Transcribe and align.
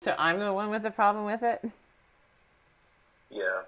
So 0.00 0.14
I'm 0.18 0.38
the 0.38 0.52
one 0.52 0.70
with 0.70 0.82
the 0.82 0.90
problem 0.90 1.24
with 1.24 1.42
it? 1.42 1.60
Yeah. 3.30 3.62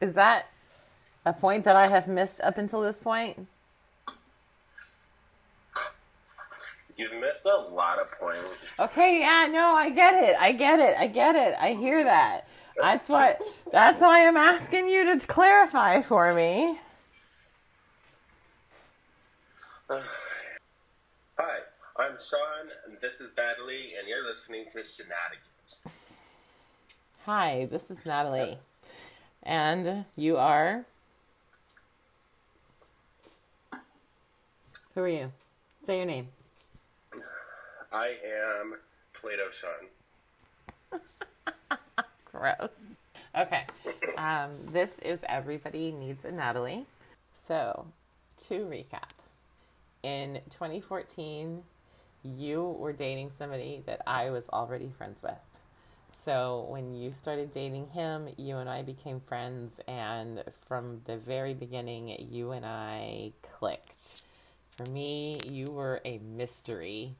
Is 0.00 0.14
that 0.14 0.46
a 1.24 1.32
point 1.32 1.64
that 1.64 1.76
I 1.76 1.88
have 1.88 2.06
missed 2.06 2.40
up 2.42 2.58
until 2.58 2.82
this 2.82 2.96
point? 2.96 3.46
You've 6.96 7.18
missed 7.20 7.46
a 7.46 7.56
lot 7.56 7.98
of 7.98 8.10
points. 8.12 8.44
Okay, 8.78 9.20
yeah, 9.20 9.48
no, 9.50 9.74
I 9.74 9.88
get 9.88 10.14
it. 10.22 10.36
I 10.38 10.52
get 10.52 10.78
it. 10.78 10.94
I 10.98 11.06
get 11.06 11.34
it. 11.34 11.56
I 11.58 11.72
hear 11.72 12.04
that. 12.04 12.42
That's 12.76 13.08
what 13.08 13.40
that's 13.72 14.00
why 14.00 14.26
I'm 14.26 14.36
asking 14.36 14.88
you 14.88 15.18
to 15.18 15.26
clarify 15.26 16.02
for 16.02 16.34
me. 16.34 16.76
Sean, 22.20 22.68
and 22.86 22.96
this 23.00 23.20
is 23.20 23.30
Natalie, 23.36 23.92
and 23.98 24.08
you're 24.08 24.26
listening 24.26 24.64
to 24.66 24.84
Shenanigans. 24.84 26.04
Hi, 27.24 27.66
this 27.70 27.90
is 27.90 28.04
Natalie. 28.04 28.58
And 29.42 30.04
you 30.16 30.36
are 30.36 30.84
Who 34.94 35.02
are 35.02 35.08
you? 35.08 35.32
Say 35.84 35.98
your 35.98 36.06
name. 36.06 36.28
I 37.92 38.16
am 38.58 38.74
Plato 39.14 39.44
Sean. 39.52 41.00
Gross. 42.24 42.70
Okay. 43.38 43.64
Um, 44.18 44.50
this 44.72 44.98
is 44.98 45.20
Everybody 45.28 45.92
Needs 45.92 46.24
a 46.24 46.32
Natalie. 46.32 46.86
So, 47.46 47.86
to 48.48 48.54
recap, 48.64 49.10
in 50.02 50.40
2014, 50.50 51.62
you 52.24 52.62
were 52.78 52.92
dating 52.92 53.30
somebody 53.30 53.82
that 53.86 54.02
I 54.06 54.30
was 54.30 54.48
already 54.50 54.90
friends 54.96 55.22
with. 55.22 55.32
So, 56.12 56.66
when 56.68 56.92
you 56.92 57.12
started 57.12 57.50
dating 57.50 57.88
him, 57.88 58.28
you 58.36 58.58
and 58.58 58.68
I 58.68 58.82
became 58.82 59.20
friends, 59.20 59.80
and 59.88 60.44
from 60.66 61.00
the 61.06 61.16
very 61.16 61.54
beginning, 61.54 62.14
you 62.30 62.50
and 62.52 62.66
I 62.66 63.32
clicked. 63.40 64.22
For 64.72 64.84
me, 64.90 65.38
you 65.48 65.68
were 65.68 66.02
a 66.04 66.18
mystery, 66.18 67.14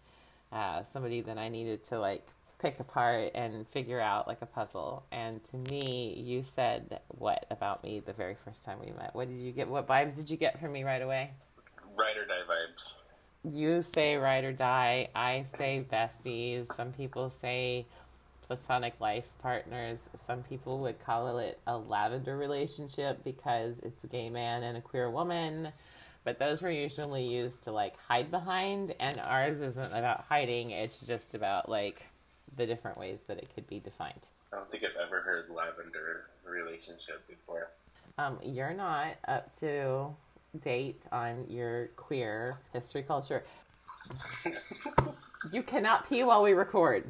uh, 0.53 0.85
somebody 0.85 1.23
that 1.23 1.39
I 1.39 1.49
needed 1.49 1.83
to 1.85 1.99
like 1.99 2.29
pick 2.61 2.79
apart 2.79 3.31
and 3.35 3.67
figure 3.69 4.01
out 4.01 4.29
like 4.29 4.43
a 4.43 4.47
puzzle. 4.47 5.05
And 5.11 5.43
to 5.45 5.57
me, 5.73 6.23
you 6.23 6.43
said 6.43 7.01
what 7.09 7.47
about 7.51 7.83
me 7.83 8.01
the 8.01 8.13
very 8.13 8.35
first 8.35 8.65
time 8.65 8.79
we 8.81 8.93
met? 8.93 9.15
What 9.15 9.29
did 9.29 9.39
you 9.39 9.53
get? 9.53 9.69
What 9.69 9.87
vibes 9.87 10.17
did 10.17 10.31
you 10.31 10.37
get 10.37 10.61
from 10.61 10.73
me 10.73 10.85
right 10.85 11.03
away? 11.03 11.31
Ride 11.97 12.19
or 12.19 12.27
die 12.27 12.43
vibes. 12.47 12.95
You 13.43 13.81
say 13.81 14.17
ride 14.17 14.45
or 14.45 14.53
die. 14.53 15.09
I 15.15 15.45
say 15.57 15.85
besties. 15.91 16.73
Some 16.75 16.93
people 16.93 17.31
say 17.31 17.87
platonic 18.47 18.95
life 19.01 19.33
partners. 19.41 20.03
Some 20.27 20.43
people 20.43 20.79
would 20.81 21.01
call 21.01 21.39
it 21.39 21.59
a 21.67 21.79
lavender 21.79 22.37
relationship 22.37 23.25
because 23.25 23.79
it's 23.79 24.05
a 24.05 24.09
gay 24.09 24.29
man 24.29 24.63
and 24.63 24.77
a 24.77 24.81
queer 24.81 25.09
woman. 25.09 25.69
But 26.23 26.39
those 26.39 26.61
were 26.61 26.71
usually 26.71 27.25
used 27.25 27.63
to 27.63 27.73
like 27.73 27.97
hide 27.97 28.31
behind, 28.31 28.95
and 29.01 29.19
ours 29.25 29.63
isn't 29.63 29.93
about 29.95 30.25
hiding. 30.29 30.73
It's 30.73 30.99
just 30.99 31.35
about 31.35 31.69
like 31.69 32.05
the 32.59 32.67
different 32.67 32.99
ways 32.99 33.21
that 33.27 33.39
it 33.39 33.49
could 33.55 33.67
be 33.67 33.81
defined. 33.81 34.29
I 34.53 34.57
don't 34.57 34.71
think 34.71 34.85
I've 34.85 35.01
ever 35.07 35.23
heard 35.23 35.49
lavender 35.49 36.27
relationship 36.45 37.27
before. 37.27 37.71
Um, 38.19 38.39
you're 38.43 38.75
not 38.75 39.15
up 39.29 39.57
to 39.61 40.15
date 40.59 41.07
on 41.13 41.45
your 41.49 41.89
queer 41.97 42.59
history 42.73 43.03
culture. 43.03 43.45
you 45.53 45.63
cannot 45.63 46.09
pee 46.09 46.25
while 46.25 46.43
we 46.43 46.53
record. 46.53 47.05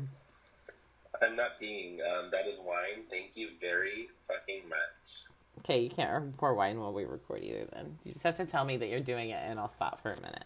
I'm 1.23 1.37
not 1.37 1.61
peeing. 1.61 1.99
Um, 2.01 2.31
that 2.31 2.47
is 2.47 2.59
wine. 2.59 3.05
Thank 3.11 3.37
you 3.37 3.51
very 3.61 4.09
fucking 4.27 4.69
much. 4.69 5.27
Okay, 5.59 5.81
you 5.81 5.91
can't 5.91 6.37
pour 6.39 6.55
wine 6.55 6.81
while 6.81 6.93
we 6.93 7.05
record 7.05 7.43
either 7.43 7.67
then. 7.73 7.99
You 8.05 8.13
just 8.13 8.25
have 8.25 8.37
to 8.37 8.47
tell 8.47 8.65
me 8.65 8.77
that 8.79 8.89
you're 8.89 9.01
doing 9.01 9.31
it 9.31 9.43
and 9.43 9.59
I'll 9.59 9.69
stop 9.69 10.01
for 10.03 10.09
a 10.09 10.21
minute. 10.23 10.45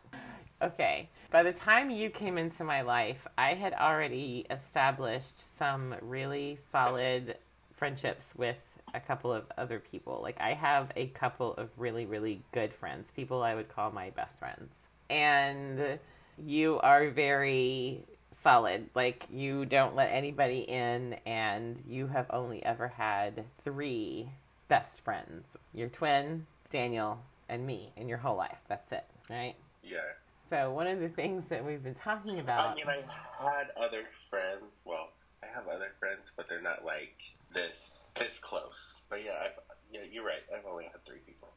Okay. 0.62 1.08
By 1.30 1.42
the 1.42 1.52
time 1.52 1.90
you 1.90 2.10
came 2.10 2.38
into 2.38 2.64
my 2.64 2.82
life, 2.82 3.26
I 3.36 3.54
had 3.54 3.74
already 3.74 4.46
established 4.50 5.58
some 5.58 5.94
really 6.00 6.58
solid 6.70 7.36
friendships 7.76 8.32
with 8.36 8.56
a 8.94 9.00
couple 9.00 9.32
of 9.32 9.44
other 9.58 9.80
people. 9.80 10.20
Like, 10.22 10.40
I 10.40 10.54
have 10.54 10.90
a 10.96 11.06
couple 11.08 11.54
of 11.54 11.68
really, 11.76 12.06
really 12.06 12.42
good 12.52 12.72
friends, 12.72 13.08
people 13.14 13.42
I 13.42 13.54
would 13.54 13.68
call 13.68 13.90
my 13.90 14.10
best 14.10 14.38
friends. 14.38 14.74
And 15.10 15.98
you 16.44 16.78
are 16.80 17.10
very 17.10 18.04
solid. 18.32 18.88
Like, 18.94 19.26
you 19.30 19.66
don't 19.66 19.94
let 19.94 20.10
anybody 20.10 20.60
in, 20.60 21.14
and 21.26 21.82
you 21.86 22.06
have 22.06 22.26
only 22.30 22.64
ever 22.64 22.88
had 22.88 23.44
three 23.64 24.30
best 24.68 25.04
friends 25.04 25.56
your 25.74 25.88
twin, 25.88 26.46
Daniel, 26.70 27.20
and 27.48 27.66
me 27.66 27.92
in 27.96 28.08
your 28.08 28.18
whole 28.18 28.36
life. 28.36 28.58
That's 28.68 28.92
it, 28.92 29.04
right? 29.28 29.54
Yeah. 29.82 29.98
So 30.48 30.72
one 30.72 30.86
of 30.86 31.00
the 31.00 31.08
things 31.08 31.46
that 31.46 31.64
we've 31.64 31.82
been 31.82 31.94
talking 31.94 32.38
about. 32.38 32.72
I 32.72 32.74
mean, 32.74 33.04
I 33.40 33.52
had 33.56 33.66
other 33.76 34.04
friends. 34.30 34.82
Well, 34.84 35.10
I 35.42 35.46
have 35.54 35.68
other 35.68 35.92
friends, 35.98 36.32
but 36.36 36.48
they're 36.48 36.62
not 36.62 36.84
like 36.84 37.16
this 37.52 38.03
this 38.14 38.38
close. 38.40 39.00
But 39.08 39.24
yeah, 39.24 39.32
I've, 39.44 39.58
yeah, 39.92 40.00
you're 40.10 40.24
right. 40.24 40.42
I've 40.56 40.66
only 40.70 40.84
had 40.84 41.04
three 41.04 41.20
people. 41.26 41.48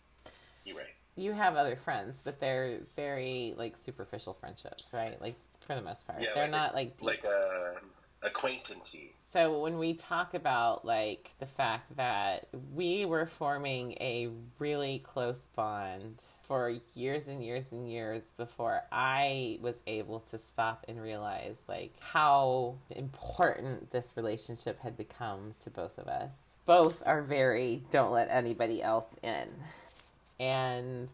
You're 0.66 0.78
right. 0.78 0.86
You 1.16 1.32
have 1.32 1.56
other 1.56 1.76
friends, 1.76 2.22
but 2.24 2.40
they're 2.40 2.80
very 2.96 3.54
like 3.58 3.78
superficial 3.78 4.34
friendships, 4.34 4.90
right? 4.94 5.20
Like 5.22 5.36
for 5.66 5.76
the 5.76 5.82
most 5.82 6.06
part, 6.06 6.22
Yeah, 6.22 6.30
they're 6.36 6.44
like 6.44 6.50
a- 6.50 6.58
not 6.58 6.76
like 6.76 6.98
deep. 6.98 7.08
Like 7.08 7.26
um, 7.26 7.90
a 8.24 8.30
acquaintancey. 8.30 9.12
So 9.30 9.60
when 9.60 9.78
we 9.78 9.94
talk 9.94 10.34
about 10.36 10.86
like 10.86 11.34
the 11.40 11.46
fact 11.46 11.96
that 11.98 12.48
we 12.74 13.06
were 13.06 13.26
forming 13.26 13.92
a 13.94 14.30
really 14.58 15.00
close 15.00 15.48
bond 15.56 16.24
for 16.44 16.76
years 16.94 17.28
and 17.28 17.44
years 17.44 17.72
and 17.72 17.90
years 17.92 18.24
before 18.38 18.84
I 18.92 19.60
was 19.62 19.82
able 19.86 20.22
to 20.32 20.40
stop 20.40 20.86
and 20.88 21.02
realize 21.02 21.58
like 21.68 21.94
how 22.00 22.76
important 22.90 23.92
this 23.92 24.14
relationship 24.16 24.80
had 24.80 24.96
become 24.98 25.56
to 25.62 25.70
both 25.70 25.98
of 25.98 26.08
us. 26.08 26.34
Both 26.68 27.02
are 27.08 27.24
very 27.24 27.82
don't 27.90 28.12
let 28.12 28.28
anybody 28.30 28.84
else 28.84 29.16
in. 29.24 29.48
And 30.40 31.08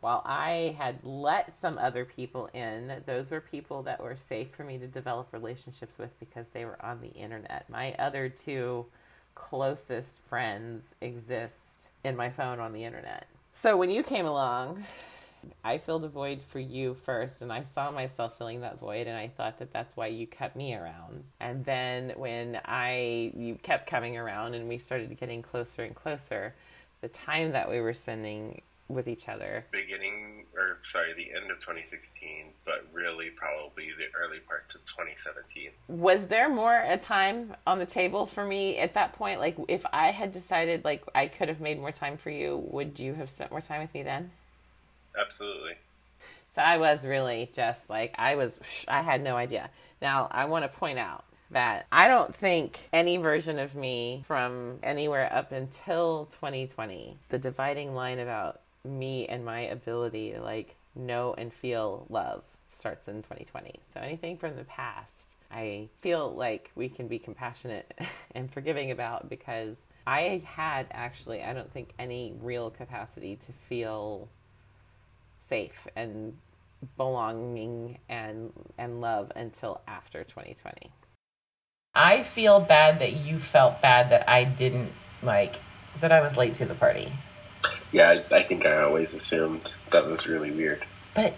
while 0.00 0.22
I 0.24 0.76
had 0.78 1.02
let 1.02 1.56
some 1.56 1.78
other 1.78 2.04
people 2.04 2.50
in, 2.54 3.02
those 3.06 3.30
were 3.30 3.40
people 3.40 3.82
that 3.84 4.02
were 4.02 4.14
safe 4.14 4.50
for 4.54 4.62
me 4.62 4.78
to 4.78 4.86
develop 4.86 5.32
relationships 5.32 5.98
with 5.98 6.18
because 6.20 6.48
they 6.52 6.66
were 6.66 6.82
on 6.84 7.00
the 7.00 7.08
internet. 7.08 7.68
My 7.68 7.94
other 7.94 8.28
two 8.28 8.86
closest 9.34 10.20
friends 10.20 10.94
exist 11.00 11.88
in 12.04 12.14
my 12.14 12.28
phone 12.28 12.60
on 12.60 12.72
the 12.74 12.84
internet. 12.84 13.26
So 13.54 13.76
when 13.78 13.90
you 13.90 14.02
came 14.02 14.26
along, 14.26 14.84
I 15.64 15.78
filled 15.78 16.04
a 16.04 16.08
void 16.08 16.42
for 16.42 16.58
you 16.58 16.94
first, 16.94 17.42
and 17.42 17.52
I 17.52 17.62
saw 17.62 17.90
myself 17.90 18.38
filling 18.38 18.60
that 18.62 18.78
void, 18.78 19.06
and 19.06 19.16
I 19.16 19.28
thought 19.28 19.58
that 19.58 19.72
that's 19.72 19.96
why 19.96 20.06
you 20.08 20.26
kept 20.26 20.56
me 20.56 20.74
around. 20.74 21.24
And 21.40 21.64
then 21.64 22.12
when 22.16 22.60
I 22.64 23.32
you 23.36 23.56
kept 23.62 23.86
coming 23.88 24.16
around, 24.16 24.54
and 24.54 24.68
we 24.68 24.78
started 24.78 25.16
getting 25.18 25.42
closer 25.42 25.82
and 25.82 25.94
closer, 25.94 26.54
the 27.00 27.08
time 27.08 27.52
that 27.52 27.70
we 27.70 27.80
were 27.80 27.94
spending 27.94 28.62
with 28.88 29.06
each 29.06 29.28
other 29.28 29.64
Beginning, 29.70 30.46
or 30.56 30.78
sorry, 30.84 31.12
the 31.14 31.30
end 31.40 31.50
of 31.50 31.60
2016, 31.60 32.46
but 32.64 32.84
really 32.92 33.30
probably 33.30 33.90
the 33.96 34.06
early 34.18 34.40
parts 34.40 34.74
of 34.74 34.84
2017. 34.86 35.70
was 35.86 36.26
there 36.26 36.48
more 36.48 36.82
a 36.86 36.96
time 36.96 37.54
on 37.66 37.78
the 37.78 37.86
table 37.86 38.26
for 38.26 38.44
me 38.44 38.78
at 38.78 38.94
that 38.94 39.12
point 39.12 39.38
like 39.38 39.56
if 39.68 39.84
i 39.92 40.10
had 40.10 40.32
decided 40.32 40.84
like 40.84 41.04
i 41.14 41.26
could 41.26 41.48
have 41.48 41.60
made 41.60 41.78
more 41.78 41.92
time 41.92 42.16
for 42.16 42.30
you 42.30 42.56
would 42.68 42.98
you 42.98 43.14
have 43.14 43.30
spent 43.30 43.50
more 43.50 43.60
time 43.60 43.80
with 43.80 43.94
me 43.94 44.02
then 44.02 44.30
Absolutely. 45.18 45.74
so 46.54 46.62
i 46.62 46.78
was 46.78 47.06
really 47.06 47.50
just 47.52 47.88
like 47.90 48.14
i 48.18 48.34
was 48.34 48.58
i 48.88 49.02
had 49.02 49.22
no 49.22 49.36
idea 49.36 49.70
now 50.00 50.28
i 50.30 50.44
want 50.44 50.64
to 50.64 50.78
point 50.78 50.98
out 50.98 51.24
that 51.50 51.86
i 51.90 52.06
don't 52.06 52.34
think 52.34 52.78
any 52.92 53.16
version 53.16 53.58
of 53.58 53.74
me 53.74 54.24
from 54.26 54.78
anywhere 54.82 55.32
up 55.32 55.52
until 55.52 56.26
2020 56.32 57.16
the 57.28 57.38
dividing 57.38 57.94
line 57.94 58.18
about 58.18 58.60
me 58.84 59.26
and 59.26 59.44
my 59.44 59.60
ability 59.60 60.32
to 60.32 60.40
like 60.40 60.76
know 60.94 61.34
and 61.36 61.52
feel 61.52 62.06
love 62.08 62.42
starts 62.76 63.08
in 63.08 63.16
2020 63.16 63.80
so 63.92 64.00
anything 64.00 64.36
from 64.36 64.56
the 64.56 64.64
past 64.64 65.30
I 65.50 65.88
feel 66.00 66.32
like 66.32 66.70
we 66.74 66.88
can 66.88 67.08
be 67.08 67.18
compassionate 67.18 67.92
and 68.34 68.52
forgiving 68.52 68.90
about 68.90 69.28
because 69.28 69.76
I 70.06 70.42
had 70.44 70.86
actually, 70.92 71.42
I 71.42 71.52
don't 71.52 71.70
think, 71.70 71.92
any 71.98 72.34
real 72.40 72.70
capacity 72.70 73.36
to 73.36 73.52
feel 73.68 74.28
safe 75.50 75.86
and 75.96 76.38
belonging 76.96 77.98
and 78.08 78.52
and 78.78 79.00
love 79.02 79.30
until 79.36 79.82
after 79.86 80.24
2020. 80.24 80.90
I 81.94 82.22
feel 82.22 82.60
bad 82.60 83.00
that 83.00 83.12
you 83.12 83.40
felt 83.40 83.82
bad 83.82 84.12
that 84.12 84.30
I 84.30 84.44
didn't 84.44 84.92
like 85.22 85.56
that 86.00 86.12
I 86.12 86.20
was 86.22 86.36
late 86.36 86.54
to 86.54 86.64
the 86.64 86.74
party. 86.74 87.12
Yeah, 87.92 88.10
I, 88.30 88.36
I 88.36 88.42
think 88.44 88.64
I 88.64 88.82
always 88.82 89.12
assumed 89.12 89.70
that 89.90 90.06
was 90.06 90.26
really 90.26 90.52
weird. 90.52 90.86
But 91.14 91.34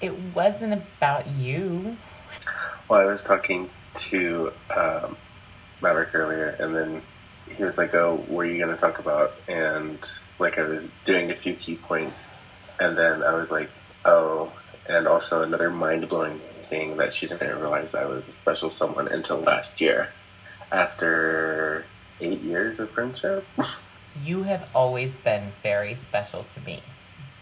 it 0.00 0.18
wasn't 0.34 0.72
about 0.72 1.28
you. 1.28 1.96
Well, 2.88 3.00
I 3.00 3.04
was 3.04 3.20
talking 3.22 3.70
to 3.94 4.52
um, 4.74 5.16
Maverick 5.82 6.14
earlier, 6.14 6.48
and 6.58 6.74
then 6.74 7.02
he 7.54 7.62
was 7.62 7.76
like, 7.76 7.94
"Oh, 7.94 8.24
what 8.26 8.46
are 8.46 8.50
you 8.50 8.58
going 8.58 8.74
to 8.74 8.80
talk 8.80 8.98
about?" 8.98 9.34
And 9.46 9.98
like 10.38 10.58
I 10.58 10.62
was 10.62 10.88
doing 11.04 11.30
a 11.30 11.36
few 11.36 11.54
key 11.54 11.76
points, 11.76 12.26
and 12.78 12.96
then 12.96 13.22
I 13.22 13.34
was 13.34 13.50
like, 13.50 13.70
"Oh," 14.04 14.52
and 14.86 15.06
also 15.06 15.42
another 15.42 15.70
mind 15.70 16.08
blowing 16.08 16.40
thing 16.68 16.96
that 16.96 17.12
she 17.12 17.26
didn't 17.26 17.58
realize 17.58 17.94
I 17.94 18.06
was 18.06 18.26
a 18.28 18.32
special 18.32 18.70
someone 18.70 19.08
until 19.08 19.38
last 19.40 19.80
year, 19.80 20.08
after 20.70 21.84
eight 22.20 22.40
years 22.40 22.80
of 22.80 22.90
friendship. 22.90 23.46
you 24.24 24.42
have 24.44 24.68
always 24.74 25.10
been 25.10 25.52
very 25.62 25.94
special 25.94 26.44
to 26.54 26.60
me, 26.60 26.82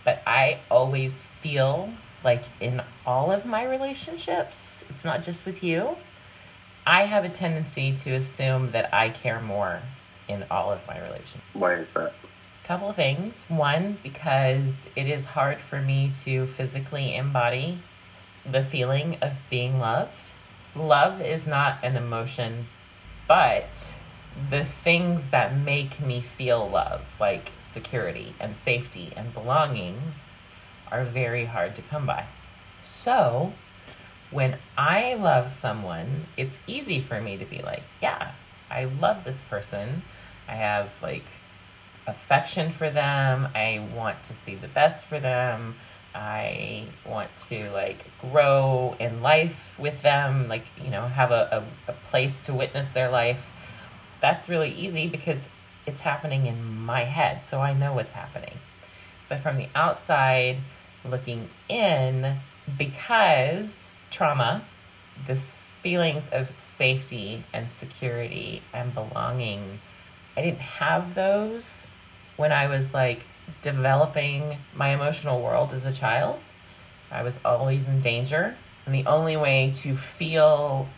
but 0.05 0.23
I 0.27 0.61
always 0.71 1.23
feel 1.41 1.91
like 2.23 2.43
in 2.61 2.83
all 3.06 3.33
of 3.33 3.47
my 3.47 3.65
relationships, 3.65 4.85
it's 4.91 5.05
not 5.05 5.23
just 5.23 5.47
with 5.47 5.62
you. 5.62 5.97
I 6.87 7.06
have 7.06 7.25
a 7.25 7.29
tendency 7.29 7.94
to 7.99 8.11
assume 8.15 8.73
that 8.73 8.93
I 8.93 9.11
care 9.11 9.41
more 9.41 9.81
in 10.29 10.44
all 10.50 10.71
of 10.73 10.81
my 10.87 11.00
relationships. 11.00 11.44
Why 11.53 11.75
is 11.75 11.88
that? 11.94 12.15
Couple 12.70 12.90
of 12.90 12.94
things. 12.94 13.44
One, 13.49 13.99
because 14.00 14.87
it 14.94 15.08
is 15.08 15.25
hard 15.25 15.58
for 15.58 15.82
me 15.82 16.12
to 16.22 16.46
physically 16.46 17.17
embody 17.17 17.82
the 18.49 18.62
feeling 18.62 19.19
of 19.20 19.32
being 19.50 19.81
loved. 19.81 20.31
Love 20.76 21.20
is 21.20 21.49
not 21.49 21.78
an 21.82 21.96
emotion, 21.96 22.69
but 23.26 23.90
the 24.50 24.67
things 24.84 25.25
that 25.32 25.56
make 25.56 25.99
me 25.99 26.25
feel 26.38 26.70
love, 26.70 27.00
like 27.19 27.50
security 27.58 28.37
and 28.38 28.55
safety 28.64 29.12
and 29.16 29.34
belonging, 29.34 30.00
are 30.93 31.05
very 31.05 31.46
hard 31.46 31.75
to 31.75 31.82
come 31.82 32.06
by. 32.06 32.26
So, 32.81 33.52
when 34.31 34.58
I 34.78 35.14
love 35.14 35.52
someone, 35.52 36.28
it's 36.37 36.61
easy 36.69 37.00
for 37.00 37.20
me 37.20 37.37
to 37.37 37.44
be 37.44 37.62
like, 37.62 37.82
yeah, 38.00 38.31
I 38.70 38.84
love 38.84 39.25
this 39.25 39.43
person. 39.50 40.02
I 40.46 40.55
have 40.55 40.90
like 41.02 41.25
affection 42.06 42.73
for 42.73 42.91
them. 42.91 43.49
I 43.55 43.87
want 43.94 44.23
to 44.25 44.35
see 44.35 44.55
the 44.55 44.69
best 44.69 45.06
for 45.06 45.20
them. 45.20 45.76
I 46.14 46.87
want 47.06 47.31
to 47.49 47.70
like 47.70 48.05
grow 48.20 48.97
in 48.99 49.23
life 49.23 49.56
with 49.79 50.02
them, 50.02 50.49
like, 50.49 50.64
you 50.82 50.91
know, 50.91 51.06
have 51.06 51.31
a, 51.31 51.64
a, 51.88 51.93
a 51.93 51.94
place 52.11 52.41
to 52.43 52.55
witness 52.55 52.88
their 52.88 53.11
life. 53.11 53.41
That's 54.20 54.49
really 54.49 54.70
easy 54.70 55.08
because 55.08 55.43
it's 55.87 56.02
happening 56.02 56.47
in 56.47 56.75
my 56.75 57.05
head, 57.05 57.43
so 57.47 57.61
I 57.61 57.75
know 57.75 57.94
what's 57.94 58.12
happening. 58.12 58.58
But 59.29 59.41
from 59.41 59.56
the 59.56 59.69
outside 59.75 60.58
looking 61.05 61.49
in, 61.69 62.41
because 62.76 63.91
trauma, 64.11 64.64
this 65.26 65.61
feelings 65.82 66.25
of 66.32 66.50
safety 66.58 67.44
and 67.52 67.70
security 67.70 68.62
and 68.73 68.93
belonging, 68.93 69.81
I 70.37 70.43
didn't 70.43 70.61
have 70.61 71.15
those 71.15 71.87
when 72.37 72.53
I 72.53 72.67
was 72.67 72.94
like 72.94 73.25
developing 73.62 74.59
my 74.75 74.88
emotional 74.91 75.43
world 75.43 75.73
as 75.73 75.85
a 75.85 75.93
child. 75.93 76.41
I 77.11 77.23
was 77.23 77.38
always 77.44 77.87
in 77.87 78.00
danger. 78.00 78.56
And 78.87 78.94
the 78.94 79.06
only 79.06 79.37
way 79.37 79.73
to 79.77 79.97
feel 79.97 80.88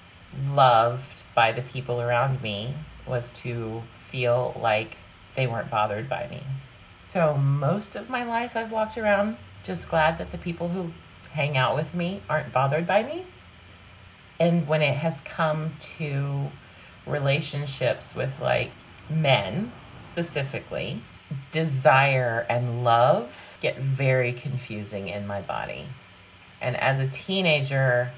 loved 0.48 1.22
by 1.34 1.52
the 1.52 1.62
people 1.62 2.00
around 2.00 2.42
me 2.42 2.74
was 3.06 3.32
to 3.32 3.82
feel 4.10 4.58
like 4.60 4.96
they 5.36 5.46
weren't 5.46 5.70
bothered 5.70 6.08
by 6.08 6.28
me. 6.28 6.42
So, 7.00 7.36
most 7.36 7.96
of 7.96 8.08
my 8.08 8.24
life, 8.24 8.52
I've 8.54 8.72
walked 8.72 8.96
around 8.96 9.36
just 9.64 9.88
glad 9.88 10.18
that 10.18 10.32
the 10.32 10.38
people 10.38 10.68
who 10.68 10.92
hang 11.32 11.56
out 11.56 11.74
with 11.74 11.94
me 11.94 12.22
aren't 12.28 12.52
bothered 12.52 12.86
by 12.86 13.02
me. 13.02 13.26
And 14.38 14.66
when 14.66 14.82
it 14.82 14.96
has 14.96 15.20
come 15.20 15.74
to 15.98 16.50
relationships 17.06 18.14
with 18.14 18.32
like 18.40 18.70
men 19.20 19.72
specifically, 19.98 21.02
desire 21.50 22.46
and 22.48 22.84
love 22.84 23.30
get 23.60 23.78
very 23.78 24.32
confusing 24.32 25.08
in 25.08 25.26
my 25.26 25.40
body. 25.40 25.86
And 26.60 26.76
as 26.76 27.00
a 27.00 27.08
teenager, 27.08 28.12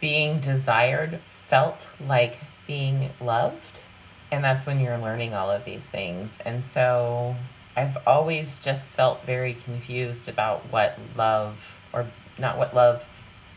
being 0.00 0.40
desired 0.40 1.20
felt 1.48 1.86
like 2.00 2.38
being 2.66 3.10
loved. 3.20 3.80
And 4.30 4.44
that's 4.44 4.66
when 4.66 4.80
you're 4.80 4.98
learning 4.98 5.34
all 5.34 5.50
of 5.50 5.64
these 5.64 5.86
things. 5.86 6.30
And 6.44 6.64
so 6.64 7.34
I've 7.76 7.96
always 8.06 8.58
just 8.58 8.82
felt 8.90 9.24
very 9.24 9.54
confused 9.54 10.28
about 10.28 10.70
what 10.70 10.98
love, 11.16 11.56
or 11.92 12.06
not 12.38 12.58
what 12.58 12.74
love 12.74 13.02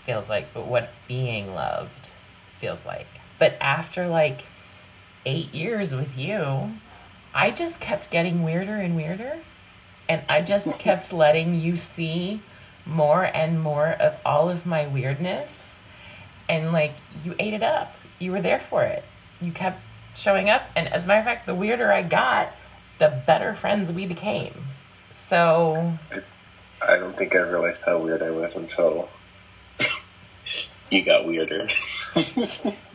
feels 0.05 0.29
like, 0.29 0.53
but 0.53 0.67
what 0.67 0.89
being 1.07 1.53
loved 1.53 2.09
feels 2.59 2.85
like. 2.85 3.07
But 3.37 3.57
after 3.59 4.07
like 4.07 4.43
eight 5.25 5.53
years 5.53 5.93
with 5.93 6.17
you, 6.17 6.71
I 7.33 7.51
just 7.51 7.79
kept 7.79 8.11
getting 8.11 8.43
weirder 8.43 8.75
and 8.75 8.95
weirder. 8.95 9.39
And 10.09 10.23
I 10.27 10.41
just 10.41 10.77
kept 10.77 11.13
letting 11.13 11.59
you 11.59 11.77
see 11.77 12.41
more 12.85 13.23
and 13.23 13.61
more 13.61 13.87
of 13.87 14.15
all 14.25 14.49
of 14.49 14.65
my 14.65 14.87
weirdness. 14.87 15.79
And 16.49 16.71
like, 16.71 16.93
you 17.23 17.35
ate 17.39 17.53
it 17.53 17.63
up. 17.63 17.95
You 18.19 18.31
were 18.31 18.41
there 18.41 18.59
for 18.59 18.83
it. 18.83 19.03
You 19.39 19.51
kept 19.51 19.81
showing 20.15 20.49
up. 20.49 20.63
And 20.75 20.87
as 20.89 21.05
a 21.05 21.07
matter 21.07 21.19
of 21.19 21.25
fact, 21.25 21.45
the 21.45 21.55
weirder 21.55 21.91
I 21.91 22.03
got, 22.03 22.51
the 22.99 23.21
better 23.25 23.55
friends 23.55 23.91
we 23.91 24.05
became. 24.05 24.53
So. 25.13 25.97
I 26.81 26.97
don't 26.97 27.15
think 27.15 27.35
I 27.35 27.39
realized 27.39 27.81
how 27.85 27.99
weird 27.99 28.21
I 28.21 28.31
was 28.31 28.55
until 28.55 29.07
you 30.89 31.03
got 31.03 31.25
weirder. 31.25 31.69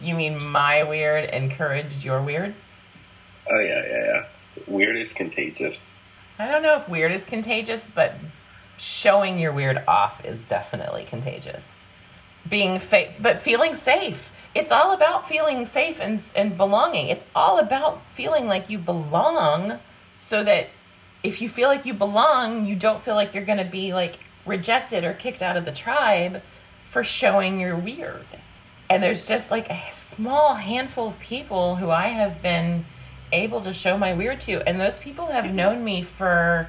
You 0.00 0.14
mean 0.14 0.42
my 0.50 0.82
weird 0.82 1.24
encouraged 1.30 2.04
your 2.04 2.22
weird? 2.22 2.54
Oh 3.50 3.58
yeah, 3.60 3.82
yeah, 3.86 4.04
yeah. 4.04 4.24
Weird 4.66 4.96
is 4.96 5.12
contagious. 5.12 5.76
I 6.38 6.48
don't 6.48 6.62
know 6.62 6.76
if 6.76 6.88
weird 6.88 7.12
is 7.12 7.24
contagious, 7.24 7.86
but 7.94 8.14
showing 8.78 9.38
your 9.38 9.52
weird 9.52 9.82
off 9.88 10.24
is 10.24 10.38
definitely 10.40 11.04
contagious. 11.04 11.72
Being 12.48 12.78
fa- 12.78 13.14
but 13.20 13.42
feeling 13.42 13.74
safe. 13.74 14.30
It's 14.54 14.72
all 14.72 14.92
about 14.92 15.28
feeling 15.28 15.66
safe 15.66 15.98
and 16.00 16.22
and 16.34 16.56
belonging. 16.56 17.08
It's 17.08 17.24
all 17.34 17.58
about 17.58 18.02
feeling 18.14 18.46
like 18.46 18.70
you 18.70 18.78
belong 18.78 19.78
so 20.20 20.42
that 20.44 20.68
if 21.22 21.40
you 21.40 21.48
feel 21.48 21.68
like 21.68 21.86
you 21.86 21.94
belong, 21.94 22.66
you 22.66 22.76
don't 22.76 23.04
feel 23.04 23.14
like 23.14 23.34
you're 23.34 23.44
going 23.44 23.58
to 23.58 23.70
be 23.70 23.92
like 23.92 24.18
rejected 24.44 25.04
or 25.04 25.12
kicked 25.12 25.42
out 25.42 25.56
of 25.56 25.64
the 25.64 25.72
tribe 25.72 26.42
for 26.90 27.02
showing 27.02 27.60
you're 27.60 27.76
weird. 27.76 28.26
And 28.88 29.02
there's 29.02 29.26
just 29.26 29.50
like 29.50 29.68
a 29.70 29.82
small 29.92 30.54
handful 30.54 31.08
of 31.08 31.18
people 31.18 31.76
who 31.76 31.90
I 31.90 32.08
have 32.08 32.40
been 32.40 32.84
able 33.32 33.60
to 33.62 33.72
show 33.72 33.98
my 33.98 34.14
weird 34.14 34.40
to, 34.42 34.66
and 34.68 34.80
those 34.80 34.98
people 34.98 35.26
have 35.26 35.46
known 35.52 35.84
me 35.84 36.02
for 36.02 36.68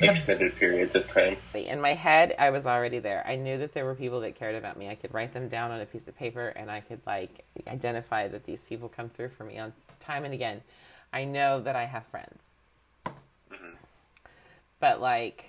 extended 0.00 0.54
periods 0.56 0.94
of 0.94 1.06
time. 1.06 1.36
In 1.54 1.80
my 1.80 1.94
head, 1.94 2.34
I 2.38 2.50
was 2.50 2.66
already 2.66 2.98
there. 2.98 3.24
I 3.26 3.36
knew 3.36 3.58
that 3.58 3.72
there 3.74 3.84
were 3.84 3.94
people 3.94 4.20
that 4.20 4.36
cared 4.36 4.54
about 4.54 4.76
me. 4.76 4.88
I 4.88 4.94
could 4.94 5.12
write 5.12 5.32
them 5.32 5.48
down 5.48 5.70
on 5.70 5.80
a 5.80 5.86
piece 5.86 6.08
of 6.08 6.16
paper, 6.16 6.48
and 6.48 6.70
I 6.70 6.80
could 6.80 7.00
like 7.06 7.44
identify 7.66 8.28
that 8.28 8.44
these 8.44 8.62
people 8.62 8.88
come 8.88 9.08
through 9.08 9.30
for 9.30 9.44
me 9.44 9.58
on 9.58 9.72
time 10.00 10.24
and 10.24 10.34
again. 10.34 10.62
I 11.12 11.24
know 11.24 11.60
that 11.60 11.74
I 11.74 11.86
have 11.86 12.04
friends, 12.06 12.38
mm-hmm. 13.06 13.74
but 14.78 15.00
like 15.00 15.46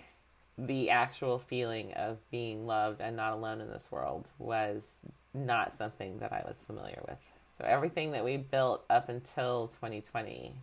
the 0.58 0.89
actual 0.89 1.39
feeling 1.39 1.93
of 1.93 2.17
being 2.31 2.65
loved 2.65 3.01
and 3.01 3.15
not 3.15 3.34
alone 3.34 3.62
in 3.62 3.69
this 3.69 3.89
world 3.91 4.25
was 4.38 4.96
not 5.33 5.74
something 5.74 6.19
that 6.19 6.33
I 6.33 6.43
was 6.48 6.62
familiar 6.65 7.01
with. 7.07 7.25
So 7.57 7.65
everything 7.65 8.12
that 8.13 8.24
we 8.24 8.38
built 8.38 8.83
up 8.89 9.09
until 9.09 9.67
2020 9.67 10.53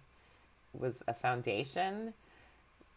was 0.73 1.03
a 1.07 1.15
foundation. 1.15 2.15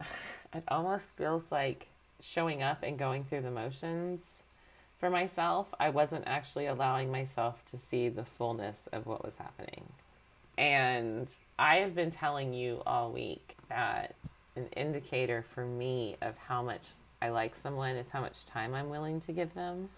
it 0.00 0.64
almost 0.68 1.10
feels 1.10 1.50
like 1.50 1.88
showing 2.20 2.62
up 2.62 2.82
and 2.82 2.98
going 2.98 3.24
through 3.24 3.42
the 3.42 3.50
motions 3.50 4.22
for 4.98 5.10
myself. 5.10 5.68
I 5.78 5.90
wasn't 5.90 6.24
actually 6.26 6.66
allowing 6.66 7.10
myself 7.10 7.64
to 7.66 7.78
see 7.78 8.08
the 8.08 8.24
fullness 8.24 8.88
of 8.92 9.06
what 9.06 9.24
was 9.24 9.36
happening. 9.36 9.84
And 10.58 11.28
I 11.58 11.76
have 11.76 11.94
been 11.94 12.10
telling 12.10 12.52
you 12.52 12.82
all 12.86 13.10
week 13.10 13.56
that 13.68 14.14
an 14.56 14.66
indicator 14.76 15.44
for 15.54 15.64
me 15.64 16.16
of 16.20 16.36
how 16.36 16.62
much 16.62 16.88
I 17.22 17.28
like 17.28 17.54
someone 17.54 17.96
is 17.96 18.08
how 18.08 18.20
much 18.20 18.46
time 18.46 18.74
I'm 18.74 18.88
willing 18.88 19.20
to 19.22 19.32
give 19.32 19.54
them. 19.54 19.88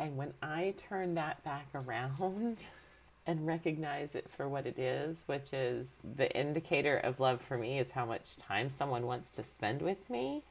And 0.00 0.16
when 0.16 0.32
I 0.42 0.74
turn 0.78 1.14
that 1.14 1.44
back 1.44 1.68
around, 1.74 2.56
and 3.26 3.46
recognize 3.46 4.14
it 4.14 4.26
for 4.36 4.48
what 4.48 4.66
it 4.66 4.78
is, 4.78 5.22
which 5.26 5.52
is 5.52 5.98
the 6.16 6.28
indicator 6.36 6.96
of 6.98 7.20
love 7.20 7.40
for 7.40 7.58
me 7.58 7.78
is 7.78 7.90
how 7.90 8.06
much 8.06 8.36
time 8.38 8.70
someone 8.70 9.06
wants 9.06 9.30
to 9.30 9.44
spend 9.44 9.82
with 9.82 10.08
me. 10.08 10.42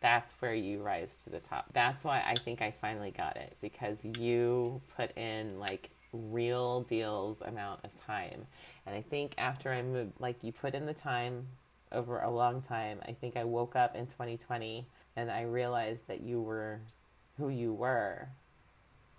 That's 0.00 0.34
where 0.40 0.54
you 0.54 0.82
rise 0.82 1.16
to 1.24 1.30
the 1.30 1.40
top. 1.40 1.66
That's 1.72 2.04
why 2.04 2.22
I 2.26 2.34
think 2.34 2.62
I 2.62 2.74
finally 2.80 3.10
got 3.10 3.36
it 3.36 3.56
because 3.60 3.98
you 4.18 4.82
put 4.96 5.16
in 5.16 5.58
like 5.58 5.90
real 6.12 6.82
deals 6.82 7.40
amount 7.42 7.84
of 7.84 7.94
time. 7.94 8.44
And 8.86 8.94
I 8.94 9.02
think 9.02 9.34
after 9.38 9.72
I 9.72 9.82
moved, 9.82 10.12
like 10.18 10.36
you 10.42 10.52
put 10.52 10.74
in 10.74 10.86
the 10.86 10.94
time 10.94 11.46
over 11.92 12.20
a 12.20 12.30
long 12.30 12.60
time, 12.60 12.98
I 13.06 13.12
think 13.12 13.36
I 13.36 13.44
woke 13.44 13.76
up 13.76 13.94
in 13.94 14.06
2020 14.06 14.86
and 15.16 15.30
I 15.30 15.42
realized 15.42 16.08
that 16.08 16.22
you 16.22 16.40
were 16.42 16.80
who 17.38 17.48
you 17.48 17.72
were 17.72 18.28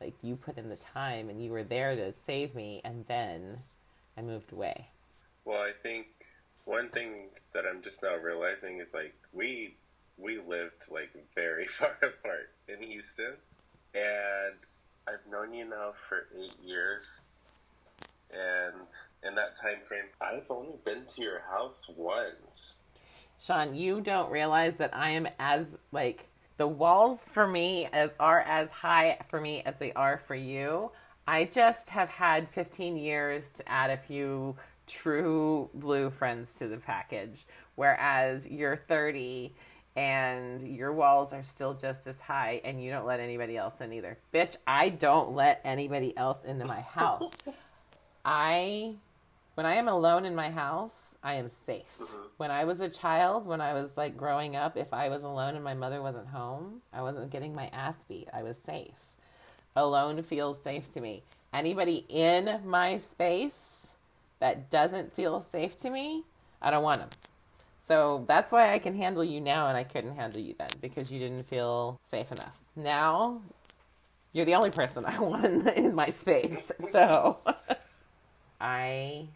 Like 0.01 0.15
you 0.24 0.36
put 0.36 0.58
in 0.58 0.70
the 0.70 0.77
time 0.77 1.29
and 1.29 1.43
you 1.43 1.51
were 1.51 1.63
there 1.63 1.96
to 1.96 2.13
save 2.13 2.55
me, 2.55 2.81
and 2.84 3.05
then 3.08 3.58
I 4.17 4.22
moved 4.22 4.51
away. 4.51 4.88
Well, 5.46 5.62
I 5.62 5.72
think 5.84 6.08
one 6.65 6.89
thing 6.89 7.29
that 7.53 7.65
I'm 7.65 7.81
just 7.81 8.01
now 8.01 8.15
realizing 8.17 8.79
is 8.79 8.93
like 8.93 9.13
we 9.31 9.75
we 10.17 10.39
lived 10.39 10.86
like 10.89 11.12
very 11.36 11.67
far 11.67 11.98
apart 12.01 12.50
in 12.67 12.81
Houston, 12.81 13.34
and 13.93 14.55
I've 15.08 15.31
known 15.31 15.53
you 15.53 15.65
now 15.65 15.93
for 16.10 16.27
eight 16.38 16.55
years, 16.63 17.20
and 18.34 18.74
in 19.24 19.36
that 19.36 19.55
time 19.58 19.81
frame, 19.86 20.05
I've 20.20 20.50
only 20.50 20.77
been 20.84 21.05
to 21.15 21.22
your 21.22 21.41
house 21.41 21.89
once. 21.96 22.75
Sean, 23.39 23.74
you 23.74 24.01
don't 24.01 24.31
realize 24.31 24.75
that 24.75 24.96
I 24.96 25.12
am 25.12 25.27
as 25.39 25.75
like 25.91 26.27
the 26.62 26.68
walls 26.68 27.24
for 27.24 27.48
me 27.48 27.88
as 27.91 28.12
are 28.20 28.41
as 28.41 28.70
high 28.70 29.18
for 29.30 29.41
me 29.41 29.63
as 29.65 29.75
they 29.80 29.91
are 29.94 30.20
for 30.27 30.36
you. 30.36 30.91
I 31.27 31.46
just 31.46 31.89
have 31.89 32.08
had 32.08 32.48
15 32.51 32.98
years 32.98 33.50
to 33.53 33.68
add 33.68 33.89
a 33.89 33.98
few 33.98 34.56
true 34.86 35.72
blue 35.74 36.12
friends 36.12 36.53
to 36.60 36.68
the 36.68 36.77
package, 36.77 37.48
whereas 37.74 38.46
you're 38.46 38.75
30 38.75 39.56
and 39.96 40.68
your 40.68 40.94
walls 40.94 41.34
are 41.34 41.41
still 41.41 41.74
just 41.74 42.06
as 42.06 42.22
high 42.22 42.62
and 42.63 42.80
you 42.80 42.91
don't 42.91 43.08
let 43.08 43.20
anybody 43.20 43.58
else 43.58 43.82
in 43.82 43.91
either. 43.91 44.20
Bitch, 44.32 44.56
I 44.68 44.89
don't 44.89 45.32
let 45.32 45.62
anybody 45.63 46.15
else 46.15 46.46
into 46.46 46.65
my 46.65 46.82
house. 46.82 47.32
I 48.24 48.98
when 49.55 49.65
I 49.65 49.75
am 49.75 49.88
alone 49.88 50.25
in 50.25 50.36
my 50.36 50.50
house, 50.50 51.15
I 51.22 51.36
am 51.36 51.50
safe. 51.50 51.98
Mm-hmm. 52.00 52.17
When 52.38 52.51
I 52.51 52.65
was 52.65 52.81
a 52.81 52.89
child, 52.89 53.46
when 53.46 53.62
I 53.62 53.74
was 53.74 53.98
like 53.98 54.15
growing 54.15 54.55
up, 54.55 54.77
if 54.77 54.93
I 54.93 55.10
was 55.10 55.24
alone 55.24 55.55
and 55.55 55.63
my 55.63 55.74
mother 55.74 56.01
wasn't 56.01 56.27
home, 56.27 56.81
I 56.93 57.01
wasn't 57.01 57.31
getting 57.31 57.53
my 57.53 57.67
ass 57.74 58.03
beat. 58.08 58.27
I 58.34 58.43
was 58.43 58.58
safe. 58.58 58.93
Alone 59.75 60.24
feels 60.24 60.62
safe 60.62 60.91
to 60.93 61.01
me. 61.01 61.24
Anybody 61.53 62.05
in 62.08 62.62
my 62.65 62.98
space 62.98 63.93
that 64.39 64.70
doesn't 64.70 65.13
feel 65.13 65.41
safe 65.41 65.77
to 65.81 65.89
me, 65.89 66.24
I 66.62 66.72
don't 66.72 66.84
want 66.84 67.00
them. 67.00 67.10
So 67.84 68.24
that's 68.27 68.51
why 68.51 68.74
I 68.74 68.79
can 68.79 68.96
handle 68.96 69.24
you 69.24 69.41
now 69.41 69.67
and 69.67 69.75
I 69.75 69.84
couldn't 69.84 70.15
handle 70.15 70.41
you 70.41 70.55
then 70.58 70.70
because 70.79 71.12
you 71.12 71.20
didn't 71.20 71.43
feel 71.43 72.00
safe 72.05 72.31
enough. 72.31 72.58
Now, 72.75 73.41
you're 74.34 74.46
the 74.46 74.55
only 74.55 74.70
person 74.70 75.03
I 75.05 75.20
want 75.22 75.46
in, 75.46 75.67
in 75.67 75.96
my 75.96 76.10
space. 76.10 76.72
So 76.79 77.38
I 78.62 79.27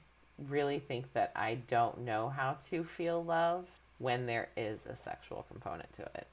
really 0.49 0.79
think 0.79 1.13
that 1.13 1.31
I 1.35 1.55
don't 1.67 2.01
know 2.01 2.29
how 2.29 2.57
to 2.69 2.83
feel 2.83 3.23
love 3.23 3.65
when 3.99 4.25
there 4.25 4.49
is 4.57 4.85
a 4.85 4.95
sexual 4.95 5.45
component 5.49 5.91
to 5.93 6.03
it. 6.03 6.27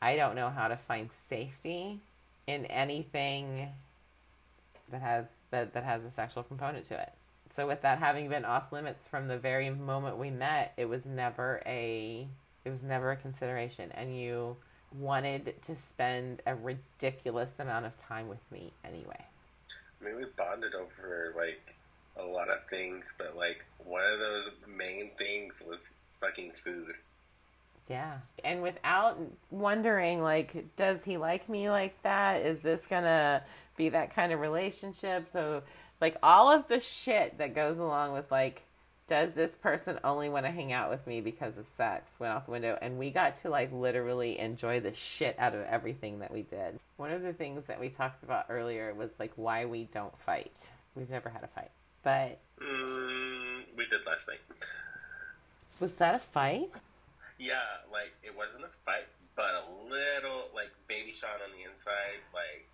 I 0.00 0.16
don't 0.16 0.34
know 0.34 0.50
how 0.50 0.68
to 0.68 0.76
find 0.76 1.12
safety 1.12 2.00
in 2.46 2.66
anything 2.66 3.68
that 4.90 5.00
has 5.00 5.26
that, 5.50 5.74
that 5.74 5.84
has 5.84 6.04
a 6.04 6.10
sexual 6.10 6.42
component 6.42 6.86
to 6.86 7.00
it. 7.00 7.12
So 7.54 7.66
with 7.66 7.82
that 7.82 7.98
having 7.98 8.28
been 8.28 8.44
off 8.44 8.72
limits 8.72 9.06
from 9.06 9.28
the 9.28 9.36
very 9.36 9.68
moment 9.70 10.16
we 10.16 10.30
met, 10.30 10.72
it 10.76 10.88
was 10.88 11.04
never 11.04 11.62
a 11.66 12.26
it 12.64 12.70
was 12.70 12.82
never 12.82 13.10
a 13.10 13.16
consideration 13.16 13.90
and 13.92 14.18
you 14.18 14.56
wanted 14.98 15.54
to 15.62 15.76
spend 15.76 16.42
a 16.46 16.54
ridiculous 16.54 17.50
amount 17.58 17.86
of 17.86 17.96
time 17.96 18.28
with 18.28 18.40
me 18.50 18.72
anyway. 18.84 19.24
I 20.00 20.04
mean, 20.04 20.16
we 20.16 20.24
bonded 20.36 20.74
over 20.74 21.32
like 21.36 21.74
a 22.16 22.24
lot 22.24 22.48
of 22.48 22.58
things, 22.70 23.04
but 23.18 23.36
like 23.36 23.64
one 23.78 24.02
of 24.04 24.18
those 24.18 24.52
main 24.76 25.10
things 25.18 25.54
was 25.66 25.78
fucking 26.20 26.52
food. 26.64 26.94
Yeah. 27.88 28.18
And 28.44 28.62
without 28.62 29.18
wondering, 29.50 30.22
like, 30.22 30.64
does 30.76 31.04
he 31.04 31.16
like 31.16 31.48
me 31.48 31.68
like 31.68 32.00
that? 32.02 32.42
Is 32.42 32.58
this 32.60 32.80
gonna 32.88 33.42
be 33.76 33.88
that 33.90 34.14
kind 34.14 34.32
of 34.32 34.40
relationship? 34.40 35.28
So, 35.32 35.62
like, 36.00 36.16
all 36.22 36.50
of 36.50 36.68
the 36.68 36.80
shit 36.80 37.38
that 37.38 37.54
goes 37.54 37.78
along 37.78 38.12
with, 38.12 38.30
like, 38.30 38.62
does 39.08 39.32
this 39.32 39.56
person 39.56 39.98
only 40.04 40.28
want 40.28 40.46
to 40.46 40.52
hang 40.52 40.72
out 40.72 40.88
with 40.88 41.06
me 41.06 41.20
because 41.20 41.58
of 41.58 41.66
sex 41.66 42.14
went 42.18 42.32
out 42.32 42.46
the 42.46 42.50
window 42.50 42.78
and 42.80 42.98
we 42.98 43.10
got 43.10 43.34
to 43.34 43.50
like 43.50 43.70
literally 43.72 44.38
enjoy 44.38 44.80
the 44.80 44.94
shit 44.94 45.36
out 45.38 45.54
of 45.54 45.66
everything 45.66 46.20
that 46.20 46.32
we 46.32 46.40
did 46.42 46.78
one 46.96 47.10
of 47.10 47.20
the 47.20 47.32
things 47.32 47.66
that 47.66 47.78
we 47.78 47.90
talked 47.90 48.22
about 48.22 48.46
earlier 48.48 48.94
was 48.94 49.10
like 49.18 49.32
why 49.36 49.66
we 49.66 49.84
don't 49.92 50.16
fight 50.20 50.56
we've 50.94 51.10
never 51.10 51.28
had 51.28 51.42
a 51.42 51.48
fight 51.48 51.70
but 52.02 52.38
mm, 52.60 53.62
we 53.76 53.84
did 53.86 54.00
last 54.06 54.28
night. 54.28 54.40
Was 55.80 55.94
that 55.94 56.14
a 56.14 56.18
fight? 56.18 56.70
Yeah, 57.38 57.82
like 57.90 58.12
it 58.22 58.36
wasn't 58.36 58.64
a 58.64 58.72
fight, 58.84 59.08
but 59.34 59.50
a 59.50 59.64
little 59.90 60.46
like 60.54 60.70
baby 60.88 61.12
Sean 61.12 61.42
on 61.42 61.50
the 61.56 61.66
inside, 61.70 62.22
like 62.34 62.66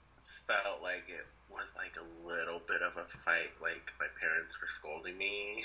felt 0.47 0.83
like 0.83 1.05
it 1.09 1.27
was 1.51 1.69
like 1.77 1.97
a 1.97 2.07
little 2.27 2.61
bit 2.67 2.83
of 2.83 2.97
a 2.97 3.07
fight. 3.25 3.53
Like 3.61 3.93
my 4.01 4.09
parents 4.21 4.61
were 4.61 4.69
scolding 4.69 5.17
me. 5.17 5.65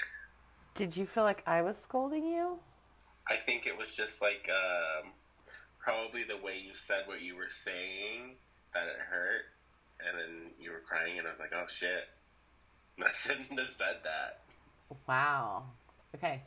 Did 0.76 0.96
you 0.96 1.06
feel 1.06 1.24
like 1.24 1.44
I 1.48 1.62
was 1.62 1.78
scolding 1.78 2.26
you? 2.26 2.60
I 3.28 3.38
think 3.46 3.66
it 3.66 3.78
was 3.78 3.90
just 3.92 4.22
like 4.22 4.50
um, 4.50 5.12
probably 5.80 6.24
the 6.24 6.38
way 6.38 6.60
you 6.60 6.76
said 6.76 7.08
what 7.08 7.22
you 7.22 7.36
were 7.36 7.50
saying 7.50 8.36
that 8.74 8.88
it 8.88 9.00
hurt, 9.00 9.46
and 10.00 10.18
then 10.18 10.52
you 10.60 10.72
were 10.72 10.82
crying, 10.88 11.20
and 11.20 11.28
I 11.28 11.32
was 11.32 11.40
like, 11.40 11.54
"Oh 11.54 11.66
shit." 11.68 12.08
I 13.00 13.12
shouldn't 13.14 13.60
have 13.60 13.70
said 13.70 13.98
that. 14.04 14.42
Wow. 15.08 15.64
Okay. 16.16 16.42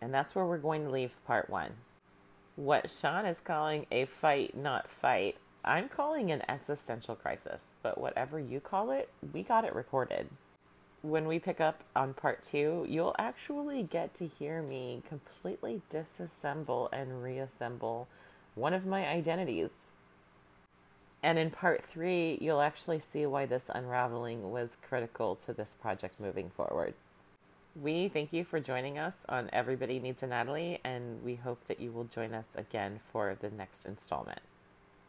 And 0.00 0.12
that's 0.12 0.34
where 0.34 0.44
we're 0.44 0.58
going 0.58 0.84
to 0.84 0.90
leave 0.90 1.12
part 1.26 1.48
one. 1.48 1.70
What 2.56 2.90
Sean 2.90 3.26
is 3.26 3.40
calling 3.40 3.86
a 3.90 4.04
fight, 4.04 4.56
not 4.56 4.90
fight, 4.90 5.36
I'm 5.64 5.88
calling 5.88 6.30
an 6.30 6.42
existential 6.48 7.16
crisis. 7.16 7.62
But 7.82 7.98
whatever 7.98 8.38
you 8.38 8.60
call 8.60 8.90
it, 8.90 9.08
we 9.32 9.42
got 9.42 9.64
it 9.64 9.74
recorded. 9.74 10.28
When 11.02 11.26
we 11.26 11.38
pick 11.38 11.60
up 11.60 11.82
on 11.96 12.14
part 12.14 12.44
two, 12.44 12.86
you'll 12.88 13.16
actually 13.18 13.82
get 13.82 14.14
to 14.14 14.26
hear 14.26 14.62
me 14.62 15.02
completely 15.08 15.82
disassemble 15.90 16.88
and 16.92 17.22
reassemble 17.22 18.08
one 18.54 18.72
of 18.72 18.86
my 18.86 19.06
identities 19.06 19.83
and 21.24 21.38
in 21.38 21.50
part 21.50 21.82
three, 21.82 22.36
you'll 22.42 22.60
actually 22.60 23.00
see 23.00 23.24
why 23.24 23.46
this 23.46 23.70
unraveling 23.74 24.50
was 24.50 24.76
critical 24.86 25.36
to 25.46 25.54
this 25.54 25.74
project 25.80 26.20
moving 26.20 26.50
forward. 26.50 26.92
We 27.80 28.08
thank 28.08 28.34
you 28.34 28.44
for 28.44 28.60
joining 28.60 28.98
us 28.98 29.14
on 29.26 29.48
Everybody 29.50 29.98
Needs 29.98 30.22
a 30.22 30.26
Natalie, 30.26 30.80
and 30.84 31.24
we 31.24 31.36
hope 31.36 31.66
that 31.66 31.80
you 31.80 31.92
will 31.92 32.04
join 32.04 32.34
us 32.34 32.48
again 32.54 33.00
for 33.10 33.38
the 33.40 33.48
next 33.48 33.86
installment. 33.86 34.40